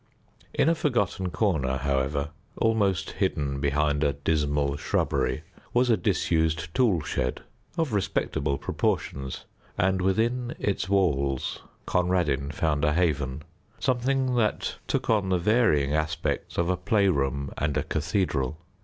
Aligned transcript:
In 0.51 0.67
a 0.67 0.73
forgotten 0.73 1.29
corner, 1.29 1.77
however, 1.77 2.31
almost 2.57 3.11
hidden 3.11 3.59
behind 3.59 4.03
a 4.03 4.13
dismal 4.13 4.75
shrubbery, 4.75 5.43
was 5.75 5.91
a 5.91 5.95
disused 5.97 6.73
tool 6.73 7.01
shed 7.03 7.43
of 7.77 7.93
respectable 7.93 8.57
proportions, 8.57 9.45
and 9.77 10.01
within 10.01 10.55
its 10.57 10.89
walls 10.89 11.59
Conradin 11.85 12.49
found 12.51 12.83
a 12.83 12.93
haven, 12.93 13.43
something 13.79 14.33
that 14.37 14.77
took 14.87 15.07
on 15.07 15.29
the 15.29 15.37
varying 15.37 15.93
aspects 15.93 16.57
of 16.57 16.67
a 16.67 16.77
playroom 16.77 17.51
and 17.55 17.77
a 17.77 17.83
cathedral. 17.83 18.57